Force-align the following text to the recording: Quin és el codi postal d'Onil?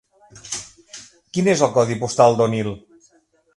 Quin 1.37 1.51
és 1.53 1.63
el 1.67 1.71
codi 1.77 1.99
postal 2.07 2.41
d'Onil? 2.43 2.75